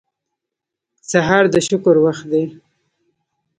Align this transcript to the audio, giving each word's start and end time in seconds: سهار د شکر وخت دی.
سهار 1.09 1.43
د 1.53 1.55
شکر 1.67 1.95
وخت 2.05 2.25
دی. 2.31 2.43